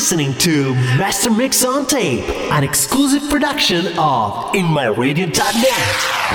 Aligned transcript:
listening 0.00 0.32
to 0.38 0.72
Master 0.96 1.30
Mix 1.30 1.62
on 1.62 1.84
Tape, 1.84 2.24
an 2.52 2.64
exclusive 2.64 3.28
production 3.28 3.86
of 3.98 4.32
InMyRadio.net. 4.54 5.36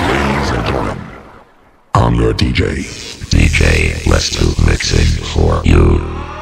Ladies 0.08 0.50
and 0.52 0.66
gentlemen, 0.66 0.98
I'm 1.92 2.14
your 2.14 2.32
DJ. 2.32 2.84
DJ, 3.28 4.06
let's 4.06 4.30
do 4.30 4.46
mixing 4.70 5.20
for 5.34 5.62
you. 5.64 6.35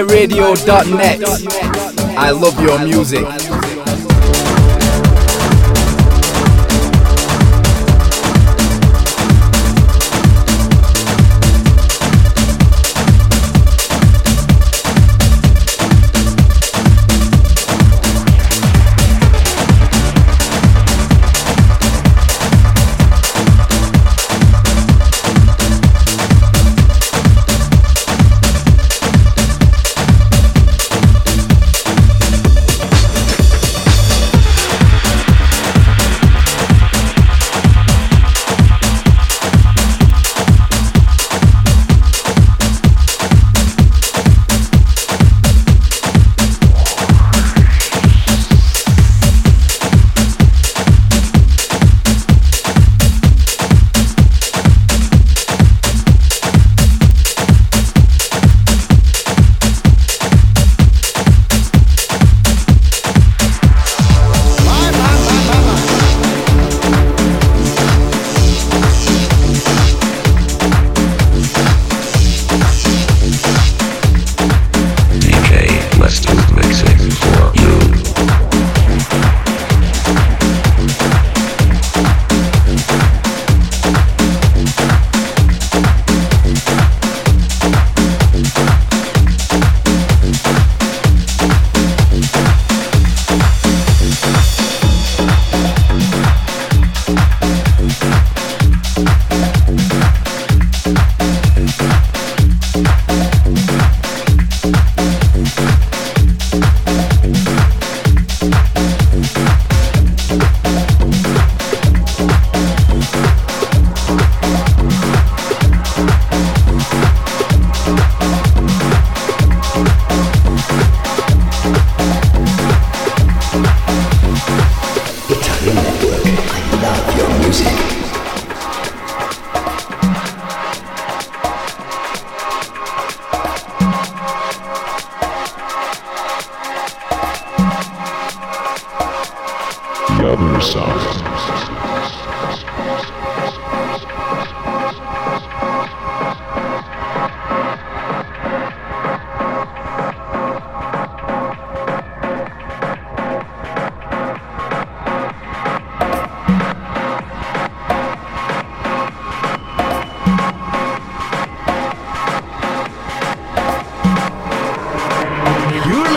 myradio.net. 0.00 1.20
I 2.16 2.30
love 2.30 2.58
your 2.60 2.78
music. 2.84 3.49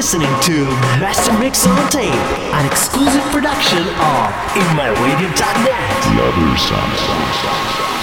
Listening 0.03 0.37
to 0.41 0.65
Master 0.99 1.31
Mix 1.39 1.65
on 1.65 1.89
Tape, 1.89 2.13
an 2.51 2.65
exclusive 2.65 3.23
production 3.31 3.79
of 3.79 4.33
InMyRadio.net. 4.51 6.03
The 6.11 6.23
other 6.27 6.57
side. 6.57 8.02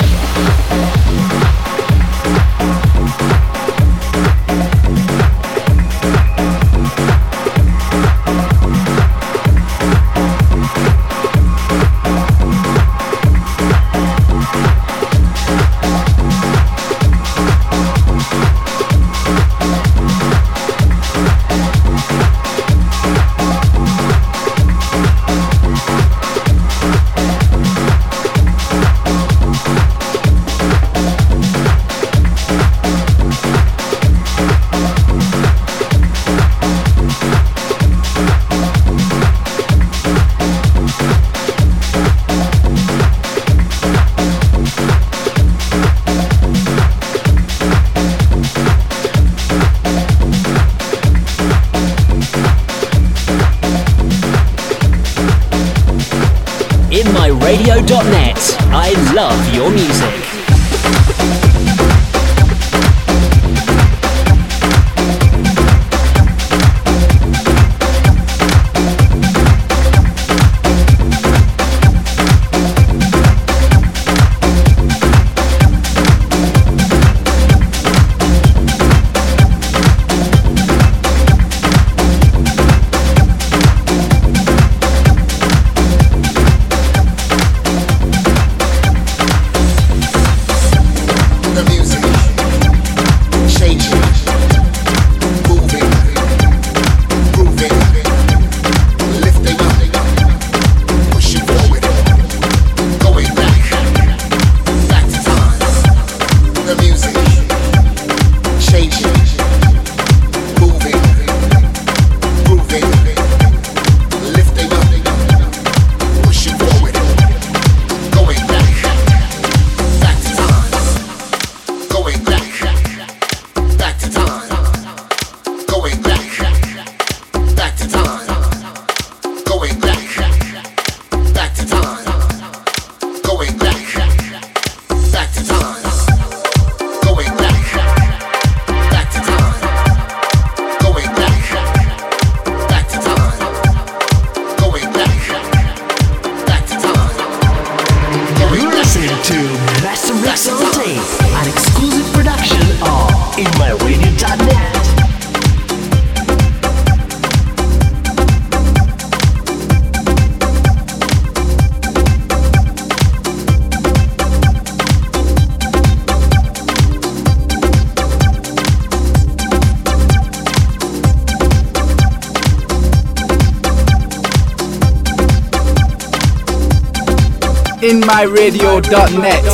myradio.net. 178.10 179.44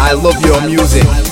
I 0.00 0.12
love 0.12 0.40
your 0.44 0.60
music. 0.62 1.27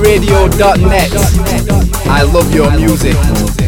myradio.net. 0.00 1.12
I 2.06 2.22
love 2.22 2.54
your 2.54 2.70
music. 2.76 3.59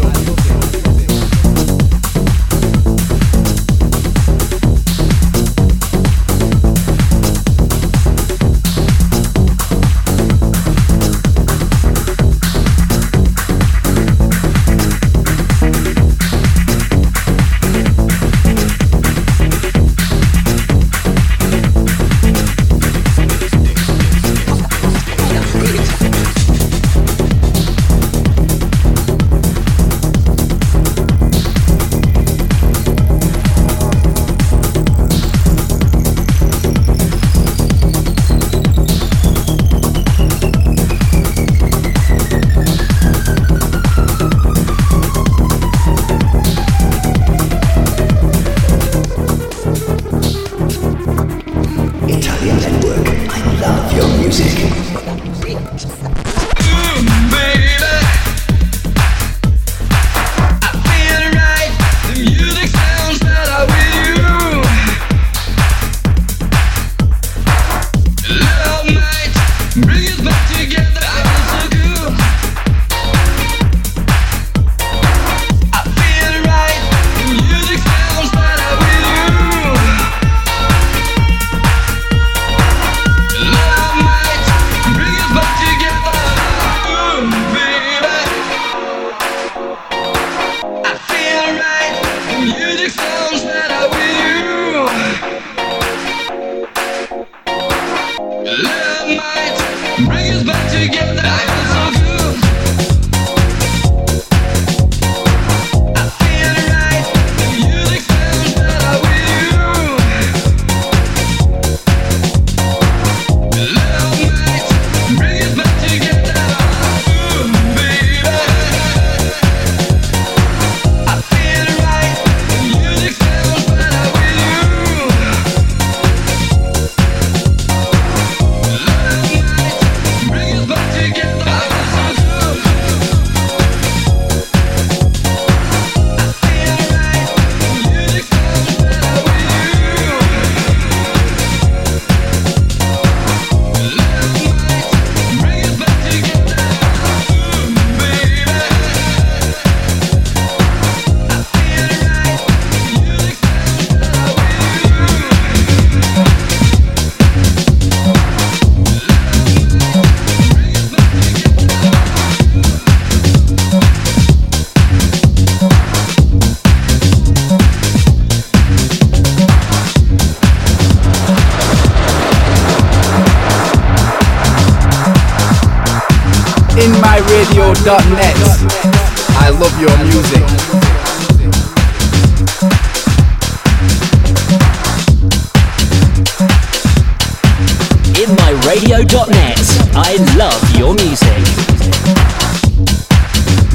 radio.net. 188.72 189.60
I 189.94 190.16
love 190.38 190.76
your 190.78 190.94
music. 190.94 191.28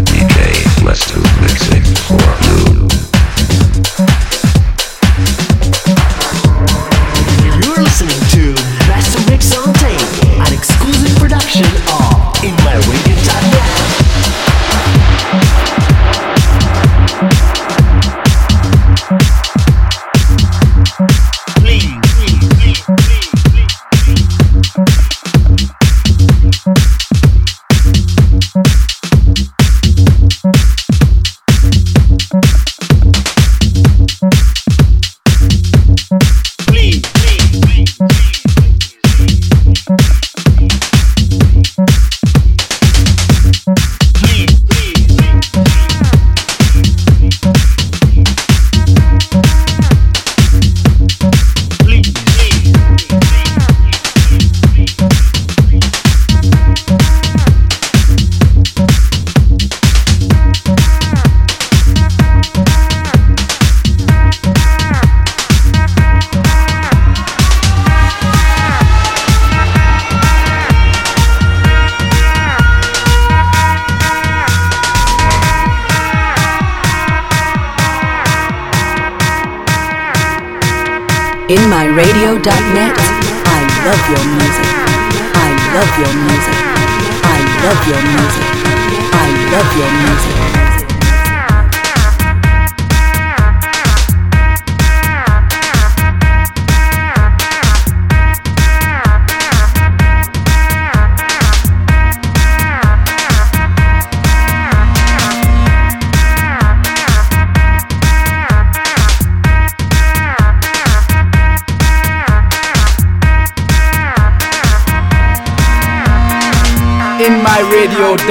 DJ, 0.09 0.83
let's 0.83 1.05
do 1.11 1.21
this. 1.41 1.66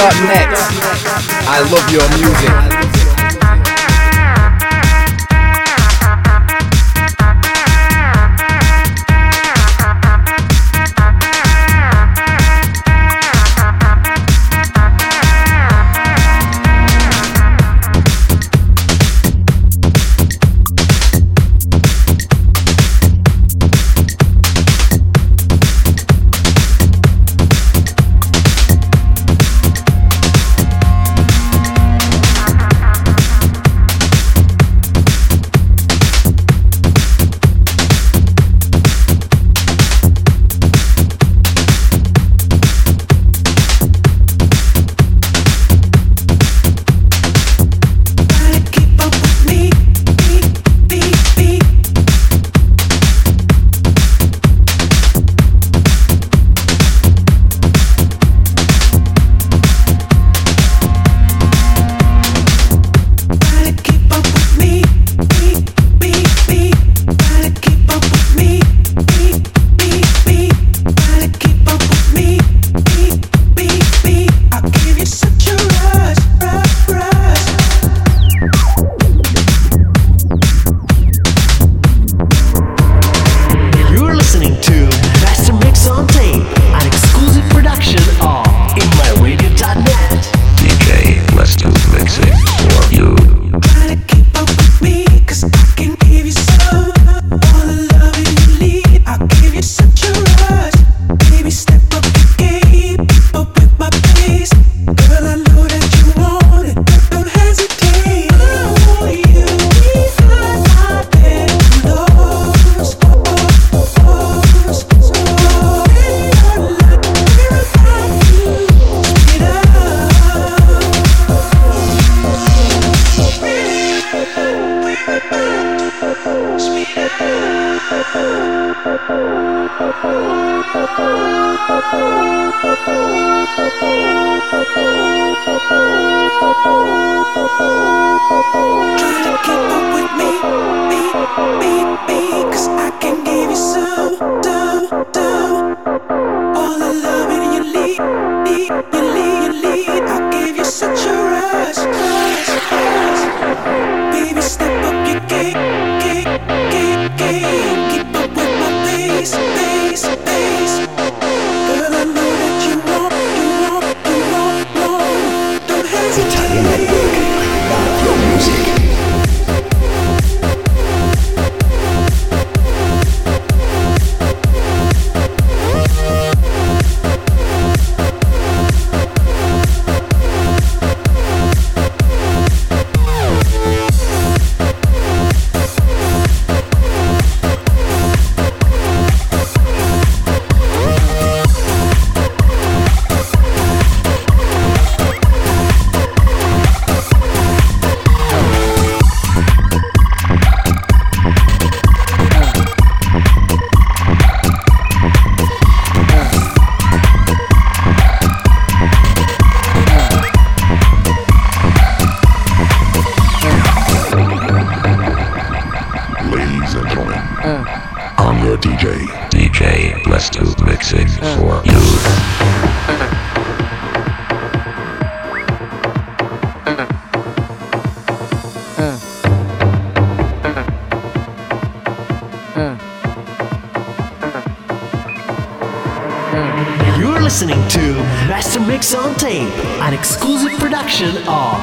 up 0.01 0.15
next. 0.29 0.63
I 1.49 1.61
love 1.71 1.91
your 1.91 2.07
music. 2.19 2.66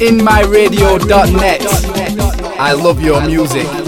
myradio.net. 0.00 1.62
I 2.60 2.72
love 2.72 3.02
your 3.02 3.20
music. 3.26 3.87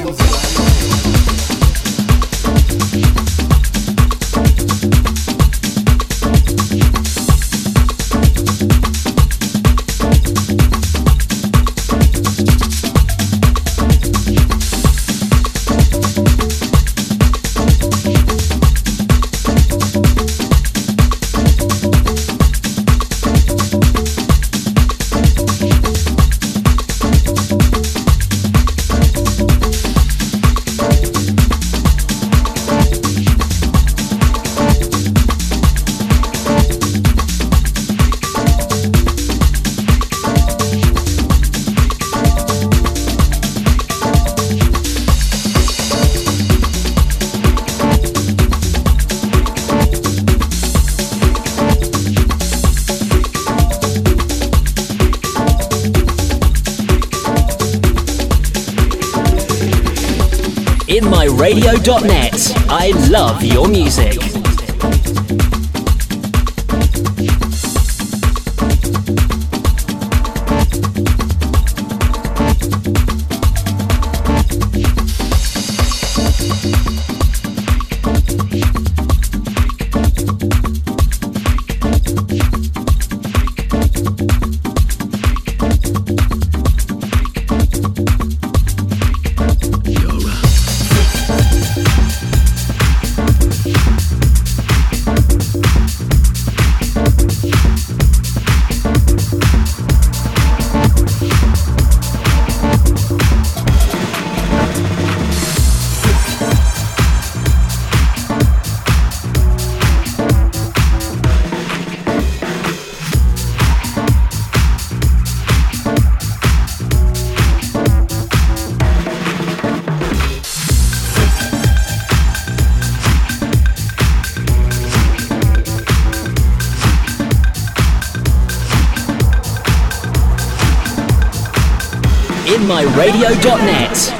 InMyRadio.net. 61.81 62.53
I 62.69 62.91
love 63.09 63.43
your 63.43 63.67
music. 63.69 64.30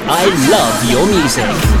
I 0.07 0.25
love 0.49 0.89
your 0.89 1.05
music. 1.05 1.80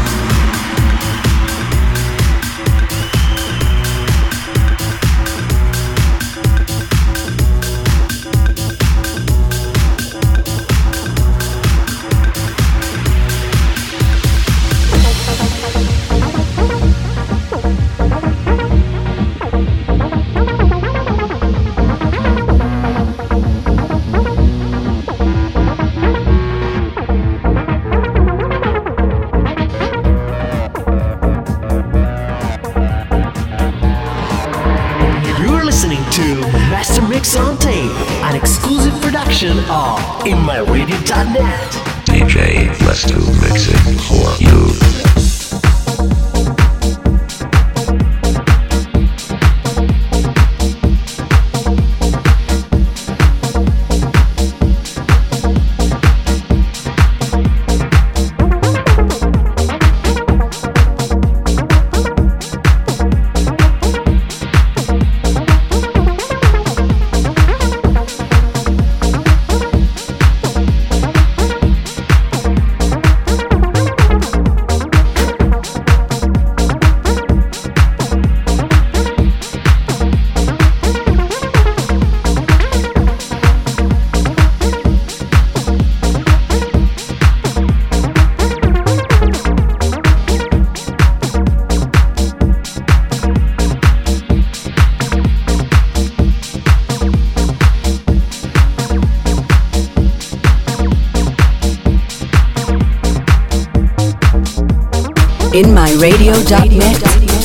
InMyRadio.net. 106.01 106.97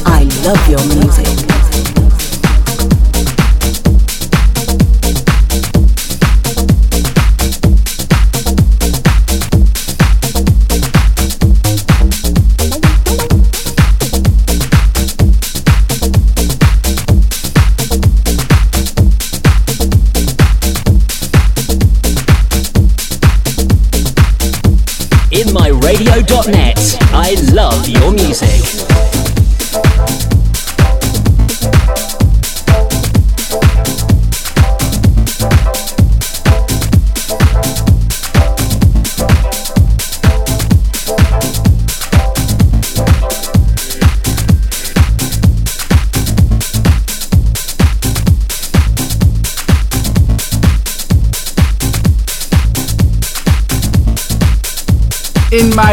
I 0.07 0.23
love 0.43 0.71
your 0.71 0.81
music. 0.97 1.46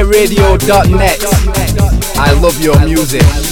InMyRadio.net. 0.03 1.23
I 2.19 2.37
love 2.41 2.59
your 2.61 2.77
music. 2.85 3.42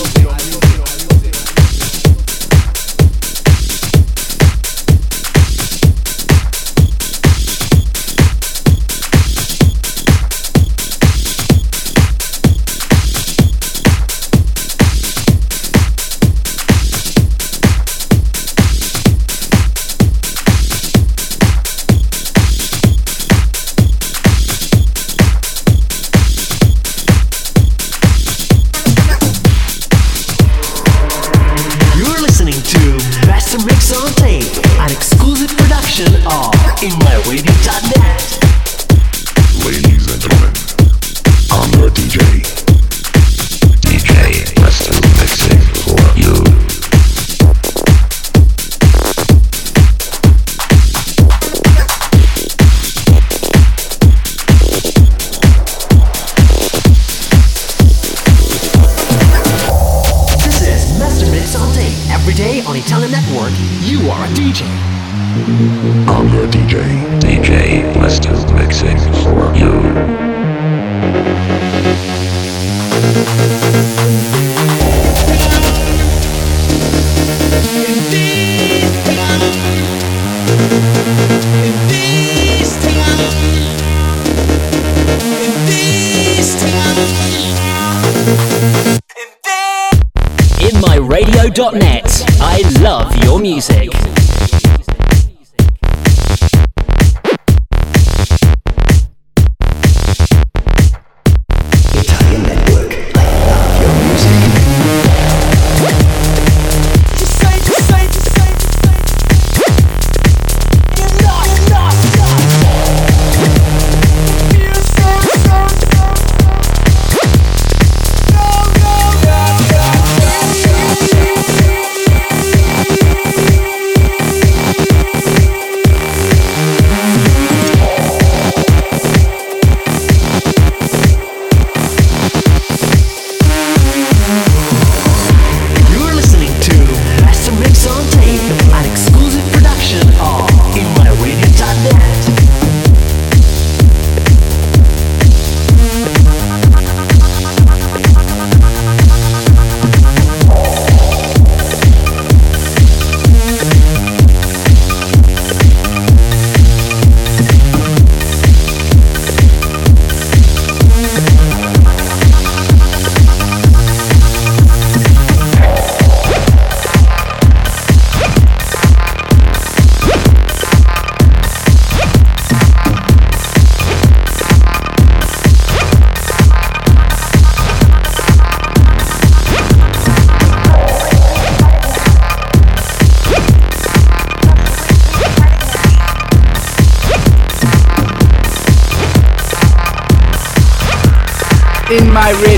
InMyRadio.net. 192.22 192.51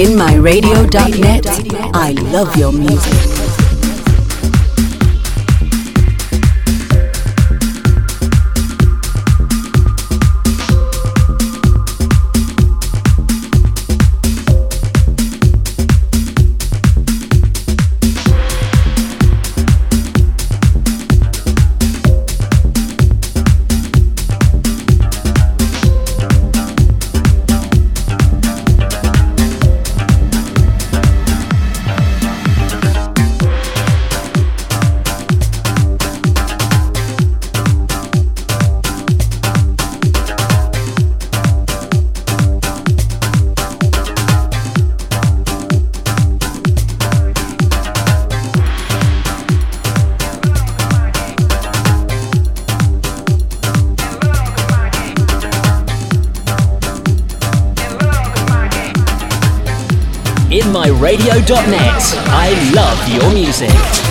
InMyRadio.net. 0.00 1.92
I 1.94 2.12
love 2.32 2.56
your 2.56 2.72
music. 2.72 3.29
I 62.28 62.52
love 62.74 63.08
your 63.08 63.34
music. 63.34 64.09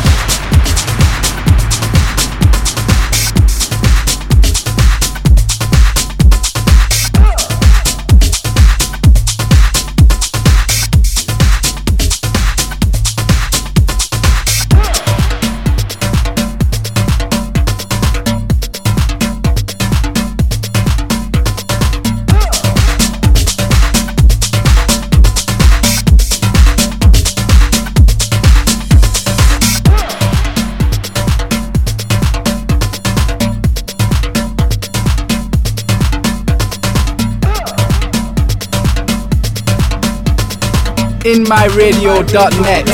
inmyradio.net. 41.25 42.89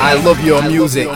I 0.00 0.14
love 0.24 0.40
your 0.44 0.62
music. 0.62 1.08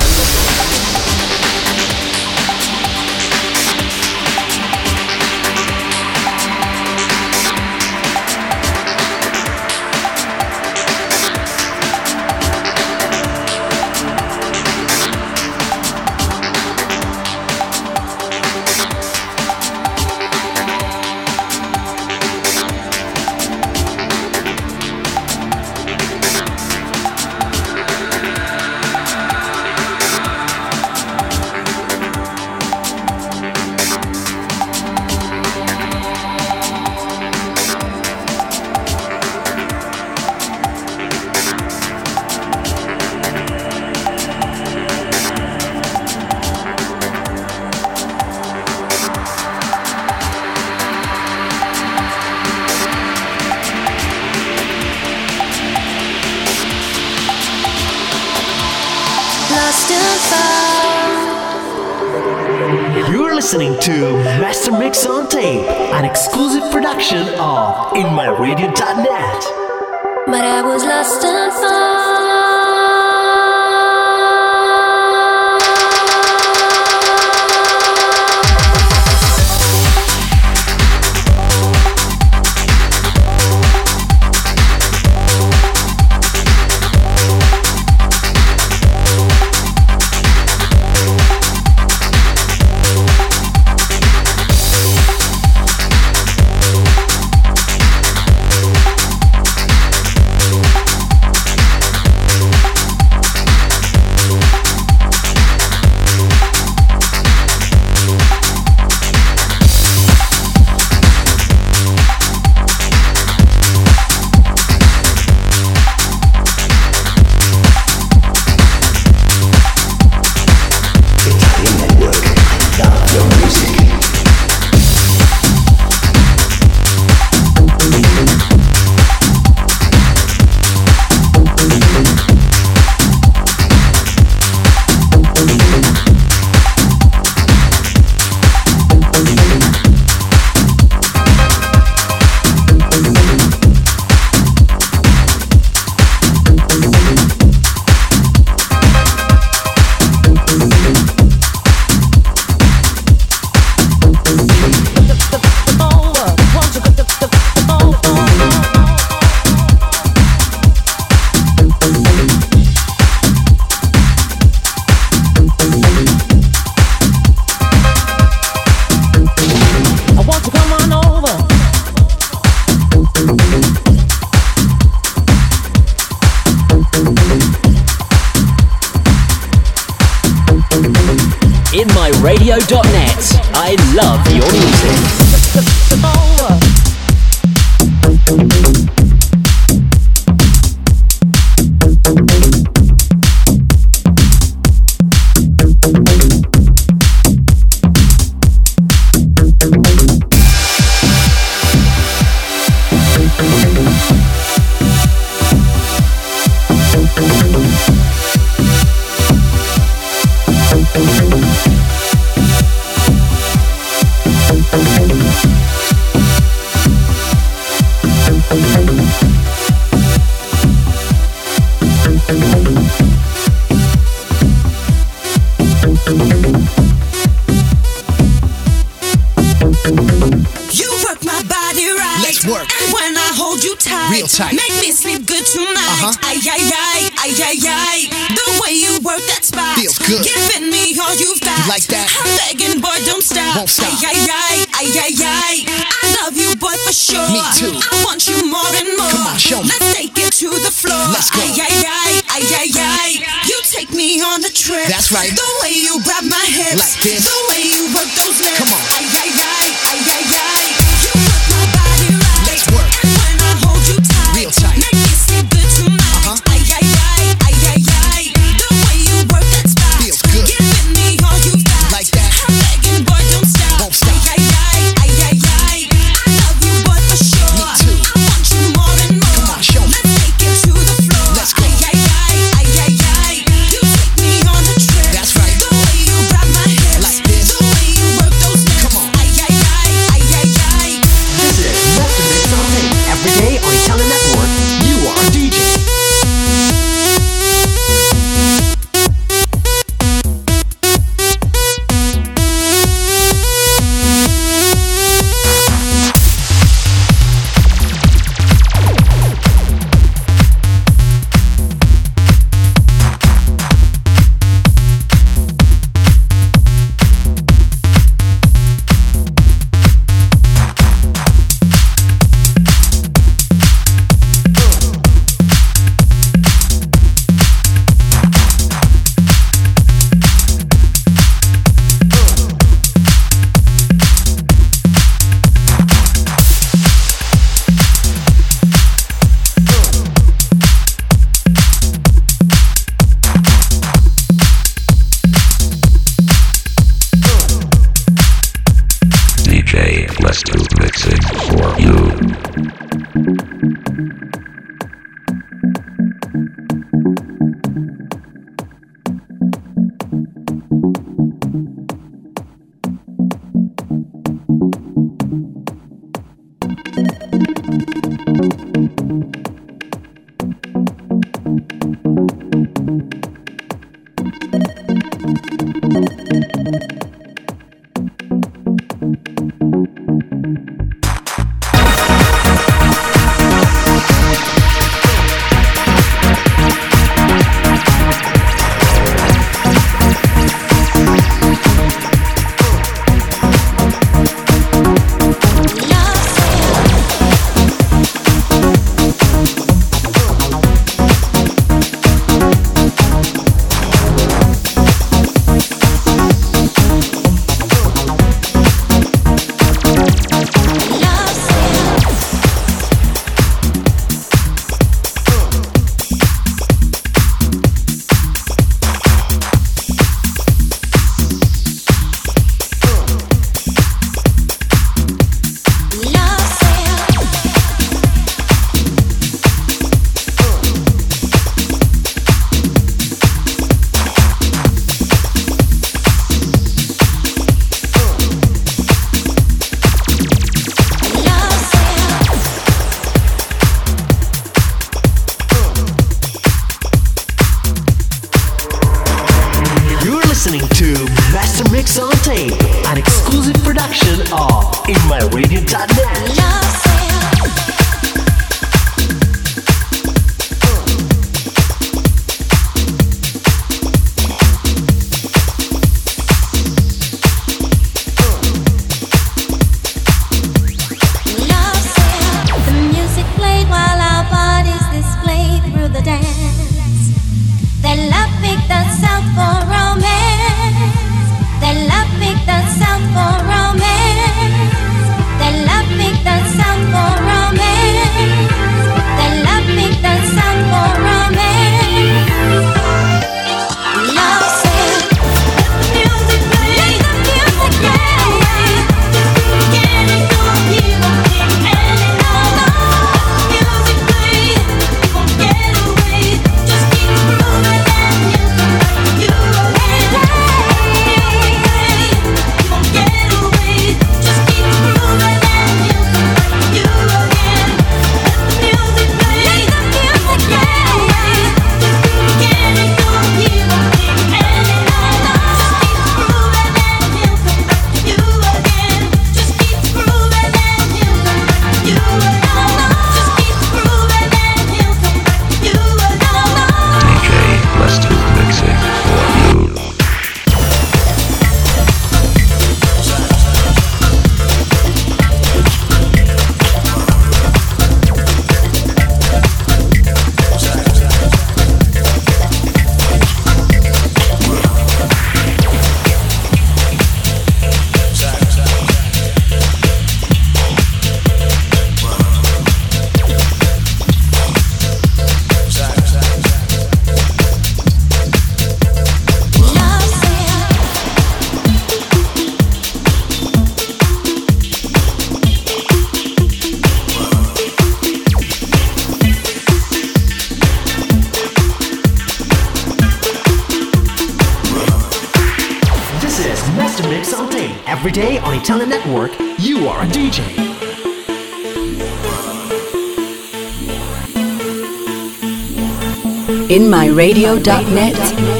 InMyRadio.net, 597.20 598.16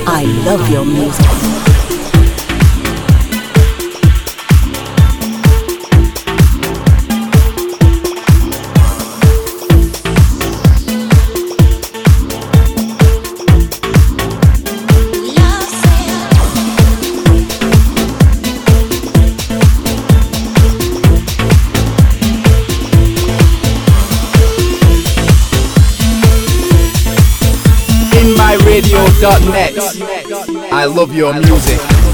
I 0.06 0.24
love 0.44 0.68
your 0.68 0.84
music. 0.84 1.29
I 29.32 30.86
love 30.86 31.14
your 31.14 31.32
music. 31.34 32.09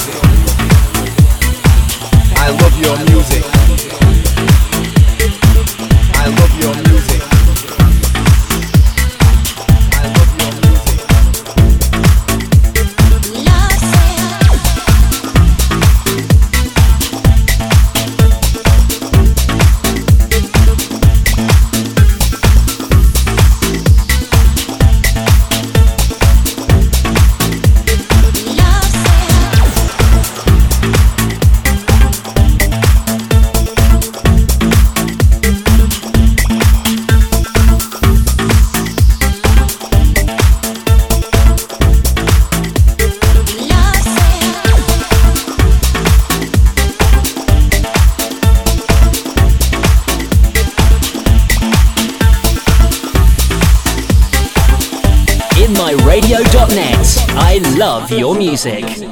Your 58.11 58.37
music. 58.37 59.06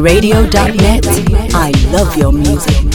radio.net. 0.00 1.06
I 1.54 1.72
love 1.92 2.16
your 2.16 2.32
music. 2.32 2.89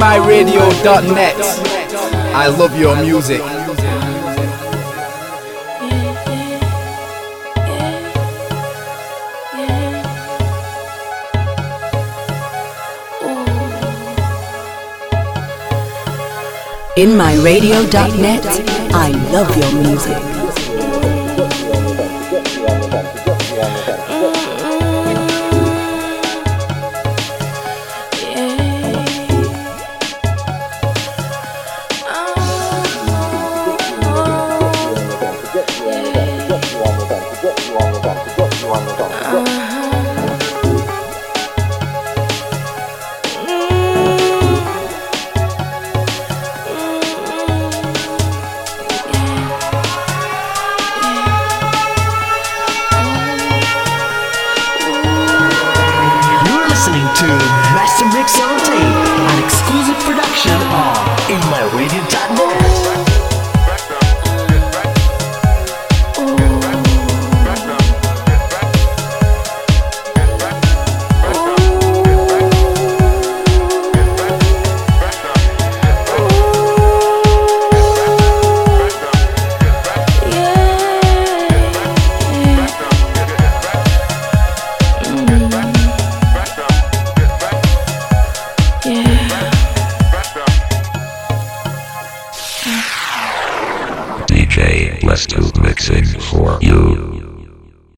myradio.net. 0.00 1.36
I 2.34 2.48
love 2.48 2.78
your 2.78 2.96
music. 2.96 3.40
In 16.96 17.10
myradio.net, 17.10 18.79
I 18.92 19.10
love 19.30 19.56
your 19.56 19.82
music. 19.82 20.39